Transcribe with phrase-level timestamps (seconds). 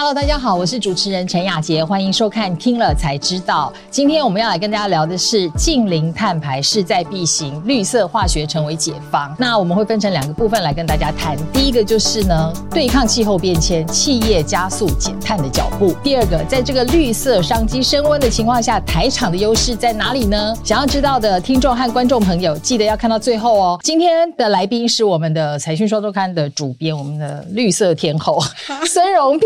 [0.00, 3.72] Hello，大家好，我是主持人陈雅杰，欢迎收看《听了才知道》。
[3.90, 9.34] 今天我们要来跟大家聊的是近零碳排势在必行，绿色化学成为解方。
[9.36, 11.36] 那我们会分成两个部分来跟大家谈。
[11.52, 15.92] 第一个就是呢，对抗气候变迁，企业加速减碳的脚步。
[16.00, 20.54] 第二个，在这个绿色商机升温的情况下，台厂的优势在哪里呢？
[20.62, 23.80] 想要知道的听众和观众朋友，记得要看到最后哦。
[23.82, 28.40] 今天的来宾是我们的财讯双周刊的主编，我们的绿色天后
[28.86, 29.36] 孙荣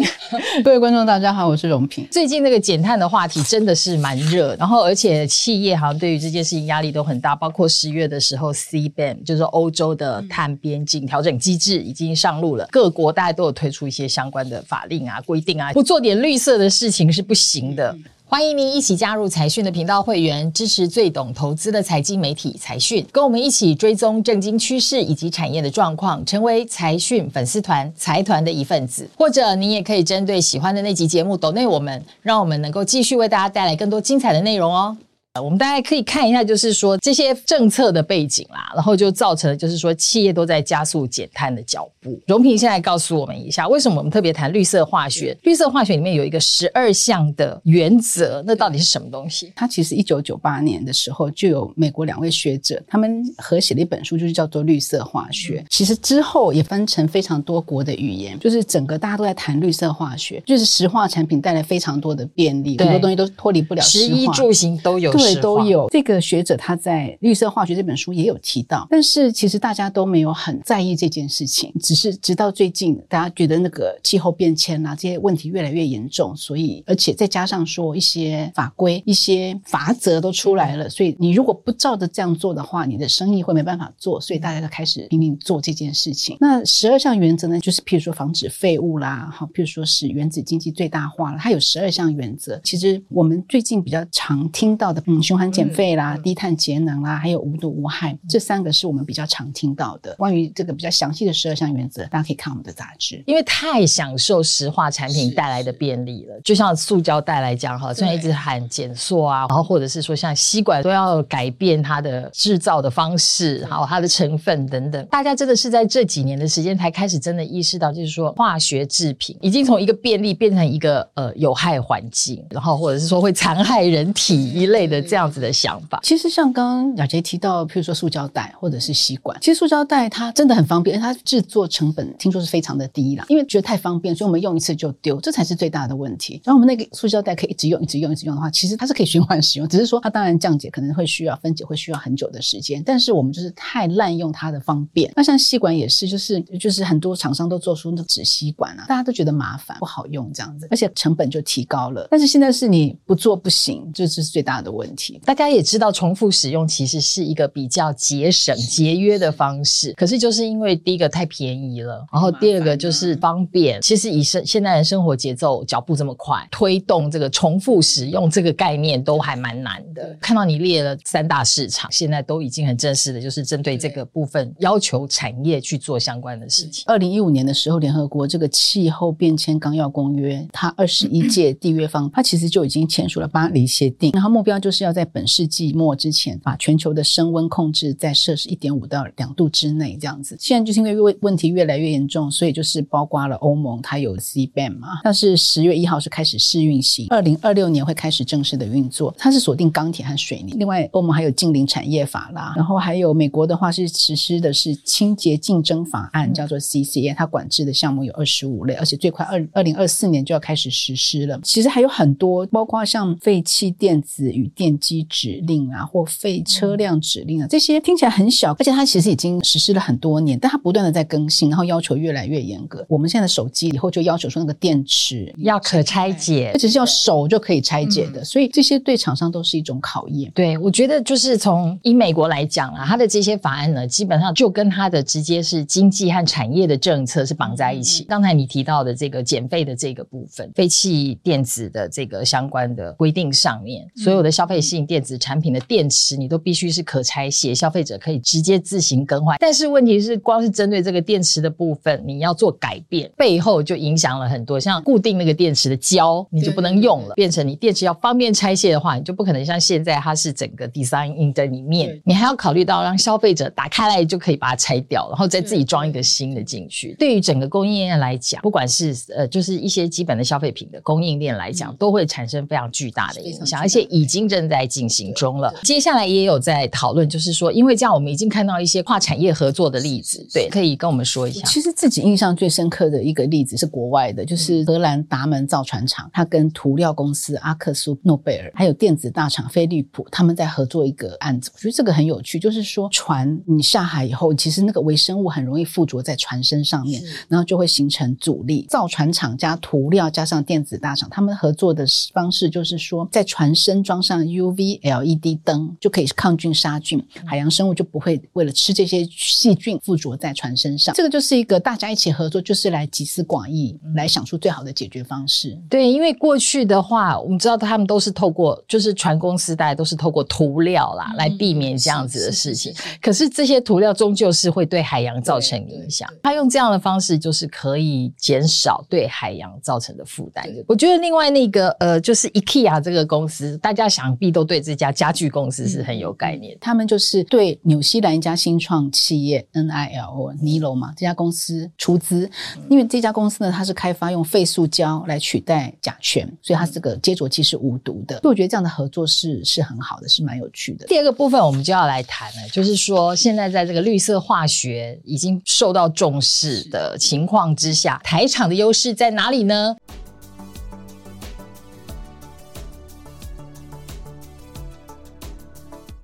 [0.00, 0.02] 平。
[0.64, 2.06] 各位观众，大家好，我是荣平。
[2.10, 17.94] 最近那个减碳的话题真的是蛮热，然后而且企业好像对于这件事情压力都很大，包括十月的时候，CBAM 就是欧洲的碳边境调整机制已经上路了，各国大家都有推出一些相关的法令啊、规定啊，不做点绿色的事情是不行的。
[18.32, 29.06] 欢迎您一起加入财讯的频道会员，支持最懂投资的财经媒体财讯，跟我们一起追踪正经趋势以及产业的状况，成为财讯粉丝团财团的一份子。
[29.18, 34.96] 或者您也可以针对喜欢的那集节目抖内我们，让我们能够继续为大家带来更多精彩的内容哦。
[35.40, 42.20] 我们大概可以看一下，就是说这些政策的背景啦，然后就造成了就是说企业都在加速减碳的脚步。
[42.26, 45.34] 荣平现在告诉我们一下，为什么我们特别谈绿色化学？
[45.42, 49.50] 绿色化学里面有一个十二项的原则，那到底是什么东西？
[49.56, 55.60] 它其实一九九八年的时候就有美国两位学者，他们合写了一本书，就是叫做《绿色化学》。
[55.70, 65.21] 其实之后也分成非常多国的语言，就是整个大家都在谈绿色化学，就是石化产品带来非常多的便利，很多东西都脱离不了食衣住行都有。
[65.22, 65.88] 对，都有。
[65.90, 86.36] 这个学者他在《绿色化学》这本书也有提到，但是其实大家都没有很在意这件事情，只是直到最近，大家觉得那个气候变迁啊这些问题越来越严重，所以而且再加上说一些法规、一些法则都出来了，所以你如果不照着这样做的话，你的生意会没办法做，所以大家就开始拼命做这件事情。
[86.40, 92.60] 那十二项原则呢，就是譬如说防止废物啦，好，譬如说使原子经济最大化了，它有十二项原则。
[92.64, 95.52] 其实我们最近比较常听到的，嗯，循环。
[95.52, 100.14] 减费啦，低碳节能啦，还有无毒无害，这三个是我们比较常听到的。
[100.14, 103.22] 关于这个比较详细的十二项原则，大家可以看我们的杂志。
[103.26, 125.42] 因为太享受石化产品带来的便利了，就像塑胶袋来讲哈，虽然一直喊减塑啊，然后或者是说像吸管都要改变它的制造的方式，还有它的成分等等，大家真的是在这几年的时间才开始真的意识到，就是说化学制品已经从一个便利变成一个呃有害环境，然后或者是说会残害人体一类的这样子。
[125.42, 133.24] 的想法，其实像刚刚雅杰提到，譬如说塑胶袋或者是吸管，其实塑胶袋它真的很方便，它制作成本听说是非常的低啦。
[133.28, 136.40] 因为觉得太方便，所以我们用一次就丢，这才是最大的问题。
[136.44, 142.80] 然后我们那个塑胶袋可以一直用、一直用、一直用的话，其实它是可以循环使用， 只是说它当然降解可能会需要分解，会需要很久的时间。
[142.86, 145.10] 但是我们就是太滥用它的方便。
[145.16, 152.06] 那像吸管也是，就是就是很多厂商都做出那纸吸管啊，大家都觉得麻烦不好用这样子，而且成本就提高了。
[152.08, 155.20] 但是现在是你不做不行，这是最大的问题题。
[155.24, 159.92] 大家也知道，重复使用其实是一个比较节省、节约的方式。
[159.94, 163.80] 可是，就是因为第一个太便宜了，然后第二个就是方便。
[163.80, 170.16] 其实，以生现在的生活节奏、脚步这么快，推动这个重复使用这个概念都还蛮难的。
[170.20, 176.84] 看到你列了三大市场，现在都已经很正式的，就是针对这个部分要求产业去做相关的事情。
[176.86, 185.72] 二零一五年的时候，联合国这个气候变迁纲要公约，它二十一届 缔约方，它其实就已经签署了巴黎协定，然后目标就是要在本世纪。
[185.72, 190.36] 末之前，把全球的升温控制在摄氏一点五到两度之内，这样子。
[190.38, 199.14] 现在就是因为问问题越来越严重，所以就是包括了欧盟，它有 CBAM 嘛，但是十月一号是开始试运行，二零二六年会开始正式的运作。
[199.16, 211.40] 它是锁定钢铁和水泥，另外欧盟还有近邻产业法啦，然后还有美国的话是实施的是清洁竞争法案，叫做 CCA，它管制的项目有二十五类，而且最快二二零二四年就要开始实施了。
[211.42, 215.62] 其实还有很多，包括像废弃电子与电机指令。
[215.72, 222.84] 啊，或废车辆指令啊，这些听起来很小，而且它其实已经实施了很多年，但它不断的在更新，然后要求越来越严格。
[222.88, 230.30] 我们现在的手机以后就要求说那个电池要可拆解，而且是要手就可以拆解的，所以这些对厂商都是一种考验。
[230.34, 238.04] 对，我觉得就是从以美国来讲啊，它的这些法案呢，基本上就跟它的直接是经济和产业的政策是绑在一起。
[238.04, 244.51] 刚才你提到的这个减费的这个部分，废弃电子的这个相关的规定上面，所有的消费。
[244.52, 249.38] 费性电子产品的电池，你都必须是可拆卸，消费者可以直接自行更换。
[249.40, 254.60] 但是问题是，光是针对这个电池的部分，你要做改变，背后就影响了很多。
[254.60, 266.94] 像固定那个电池的胶，你就不能用了，变成你电池要方便拆卸的话，你就不可能像现在它是整个 design in 在里面，你还要考虑到让消费者打开来就可以把它拆掉，然后再自己装一个新的进去。
[266.98, 275.52] 对于整个供应链来讲，不管是呃，就是一些基本的消费品的供应链来讲，都会产生非常巨大的影响，而且已经正在进行中了。
[275.62, 281.46] 接下来也有在讨论，就是说，因为这样我们已经看到一些跨产业合作的例子，对，可以跟我们说一下。
[281.46, 291.50] 其实自己印象最深刻的一个例子是国外的，就是荷兰达门造船厂，它跟涂料公司阿克苏诺贝尔，还有电子大厂飞利浦，他们在合作一个案子。
[291.54, 298.66] 我觉得这个很有趣，就是说船你下海以后，其实那个微生物很容易附着在船身上面，然后就会形成阻力。
[298.68, 310.94] 造船厂加涂料加上电子大厂，他们合作的方式就是说，在船身装上 UV LED 灯，就可以抗菌杀菌，海洋生物就不会为了吃这些细菌附着在船身上。
[310.94, 315.58] 这个就是一个大家一起合作，就是来集思广益，来想出最好的解决方式。
[315.68, 322.74] 对，因为过去的话，我们知道他们都是透过，就是船公司大家都是透过涂料啦，来避免这样子的事情。
[323.00, 326.08] 可是这些涂料终究是会对海洋造成影响。
[326.22, 330.44] 他用这样的方式，就是可以减少对海洋造成的负担。
[330.66, 336.56] 我觉得另外那个呃，就是 IKEA 这个公司，大家想必都对这家家具公司是很有概念。
[336.60, 342.30] 他们就是对纽西兰一家新创企业 NILO Nilo 嘛这家公司出资，
[342.70, 348.20] 因为这家公司呢，它是开发用废塑胶来取代甲醛，所以它这个接着剂是无毒的。
[348.20, 350.86] 所以我觉得这样的合作是是很好的，是蛮有趣的。
[350.86, 359.74] 第二个部分我们就要来谈了，就是说现在在这个绿色化学已经受到重视的情况之下，台厂的优势在哪里呢？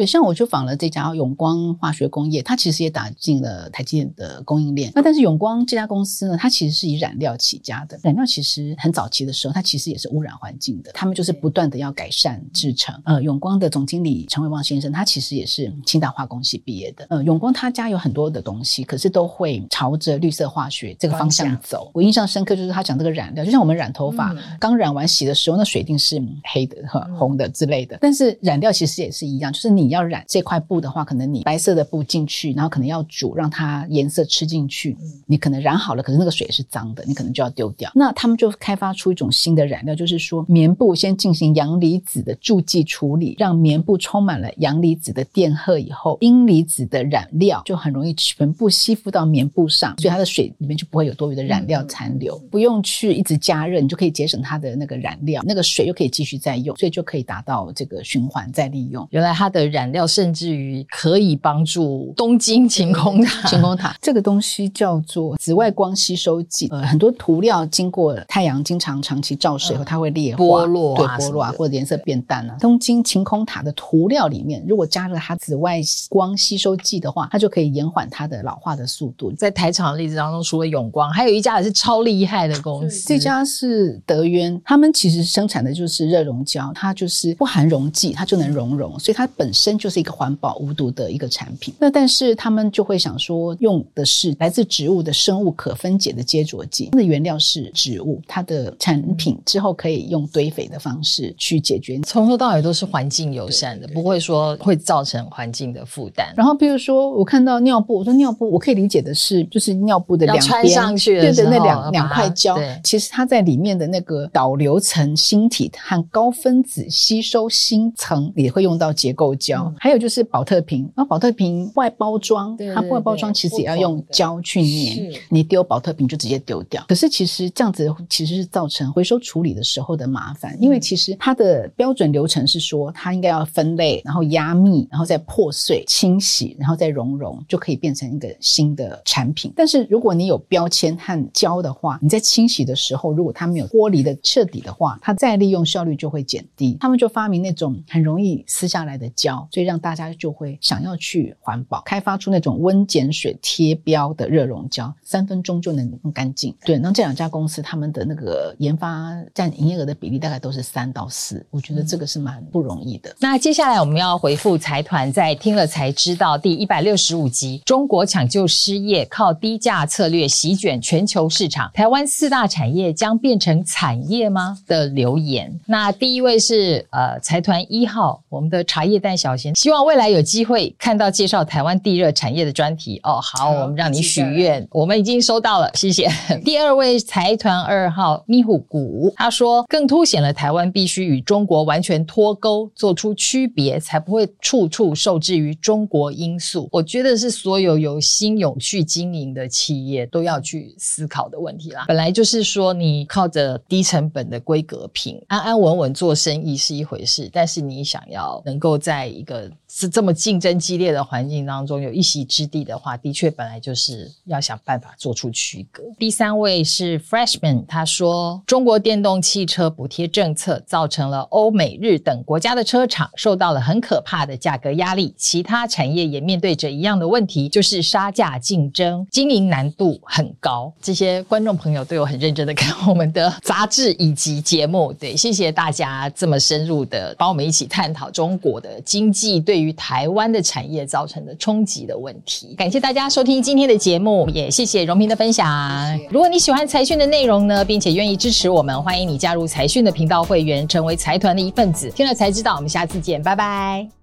[0.00, 4.90] 对，像我就访了这家永光化学工业，它其实也打进了台积电的供应链。
[4.94, 8.00] 那但是永光这家公司呢，它其实是以染料起家的。
[8.02, 10.90] 染料其实很早期的时候，它其实也是污染环境的。
[10.92, 12.98] 他们就是不断的要改善制成。
[13.04, 17.06] 呃，永光的总经理陈伟旺先生，他其实也是清大化工系毕业的。
[17.10, 21.90] 呃，永光他家有很多的东西，可是都会朝着绿色化学这个方向走。
[21.92, 26.76] 我印象深刻就是他讲这个染料，就像我们染头发，刚染完洗的时候，那水一定是黑的、
[27.18, 27.98] 红的之类的。
[28.00, 29.89] 但是染料其实也是一样，就是你。
[29.90, 34.96] 要染这块布的话，可能你白色的布进去，然后可能要煮，让它颜色吃进去。
[35.26, 37.90] 你可能染好了，可是那个水是脏的，你可能就要丢掉。
[37.94, 59.06] 那他们就开发出一种新的染料，就是说棉布先进行阳离子的助剂处理，让棉布充满了阳离子的电荷以后，阴离子的染料就很容易全部吸附到棉布上，所以它的水里面就不会有多余的染料残留，不用去一直加热，你就可以节省它的那个染料，那个水又可以继续再用，所以就可以达到这个循环再利用。
[59.10, 63.48] 原来它的染染料甚至于可以帮助东京晴空塔。
[63.48, 66.68] 晴空塔 这个东西叫做紫外光吸收剂。
[66.70, 72.58] 呃，很多涂料经过太阳经常长期照射以后，它会裂剥落，对剥落啊，或者颜色变淡啊。
[72.60, 75.80] 东京晴空塔的涂料里面，如果加了它紫外
[76.10, 79.32] 光吸收剂的话，它就可以延缓它的老化的速度。
[79.32, 89.59] 在台厂的例子当中，除了永光，还有一家也是超厉害的公司，这家是德渊，他们其实生产的就是热熔胶，它就是不含溶剂，它就能熔融，所以它本身。
[89.76, 106.32] 就是一个环保无毒的一个产品，那但是他们就会想说，用的是来自植物的生物可分解的接着剂，它的原料是植物，它的产品之后可以用堆肥的方式去解决，从头到尾都是环境友善的，不会说会造成环境的负担。
[106.36, 119.49] 然后比如说我看到尿布，我说尿布我可以理解的是，就是尿布的两边对的那两两块胶，其实它在里面的那个导流层芯体和高分子吸收芯层也会用到结构胶。
[119.78, 126.84] 还有就是保特瓶，然后保特瓶外包装，它外包装其实也要用胶去粘，你丢保特瓶就直接丢掉。
[126.88, 139.52] 可是其实这样子其实是造成回收处理的时候的麻烦，因为其实它的标准流程是说，它应该要分类，然后压密，然后再破碎、清洗，然后再熔融，就可以变成一个新的产品。
[139.56, 146.76] 但是如果你有标签和胶的话，你在清洗的时候，如果它没有剥离的彻底的话，它再利用效率就会减低。
[146.80, 149.39] 他们就发明那种很容易撕下来的胶。
[149.40, 156.54] 到，所以让大家就会想要去环保，开发出那种温碱水贴标的热熔胶，三分钟就能弄干净。
[156.64, 163.14] 对，那这两家公司他们的那个研发占营业额的比例大概都是三到四，我觉得这个是蛮不容易的。
[163.18, 174.58] 那接下来我们要回复财团在听了才知道第一百六十五集：中国抢救失业，靠低价策略席卷全球市场，台湾四大产业将变成产业吗？
[174.66, 175.58] 的留言。
[175.66, 183.20] 那第一位是呃财团一号，我们的茶叶蛋小贤，希望未来有机会看到介绍台湾地热产业的专题哦。
[183.20, 186.08] 好，我们让你许愿，我们已经收到了，谢谢。
[186.44, 196.68] 第二位财团二号咪虎谷，他说更凸显了台湾必须与中国完全脱钩，做出区别，才不会处处受制于中国因素。
[196.72, 201.84] 我觉得是所有有心有去经营的企业都要去思考的问题啦。
[201.88, 215.82] 本来就是说，你靠着低成本的规格品，安安稳稳做生意是一回事，但是你想要能够在一个是这么竞争激烈的环境当中有一席之地的话，的确本来就是要想办法做出区隔。
[215.98, 230.72] 第三位是 Freshman，他说中国电动汽车补贴政策造成了欧美日等国家的车厂受到了很可怕的价格压力，其他产业也面对着一样的问题，就是杀价竞争，经营难度很高。
[230.80, 242.54] 这些观众朋友都有很认真的看我们的杂志以及节目，对，谢谢大家这么深入的帮我们一起探讨中国的经济对于台湾的产业造成的冲击的问题。
[242.56, 245.98] 感谢大家收听今天的节目，也谢谢荣平的分享。
[246.10, 251.90] 如果你喜欢财讯的内容呢，并且愿意支持我们，欢迎你加入财讯的频道会员，成为财团的一份子。
[251.90, 253.99] 听了才知道，我们下次见，拜拜。